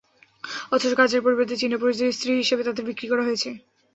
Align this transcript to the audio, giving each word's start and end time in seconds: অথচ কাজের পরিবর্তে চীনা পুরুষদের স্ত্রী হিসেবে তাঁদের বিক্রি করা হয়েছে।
অথচ 0.71 0.93
কাজের 0.95 1.21
পরিবর্তে 1.23 1.55
চীনা 1.61 1.77
পুরুষদের 1.79 2.15
স্ত্রী 2.17 2.31
হিসেবে 2.41 2.61
তাঁদের 2.63 2.87
বিক্রি 2.89 3.07
করা 3.09 3.25
হয়েছে। 3.27 3.49